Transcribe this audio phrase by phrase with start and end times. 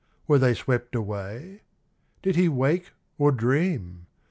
[0.25, 1.61] Were they swept away?
[2.23, 4.07] Did he wake or dream